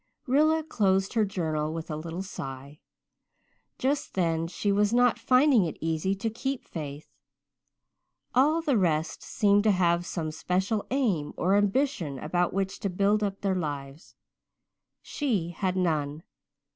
[0.25, 2.79] '"Rilla closed her journal with a little sigh.
[3.77, 7.07] Just then she was not finding it easy to keep faith.
[8.33, 13.21] All the rest seemed to have some special aim or ambition about which to build
[13.21, 14.15] up their lives
[15.03, 16.23] she had none.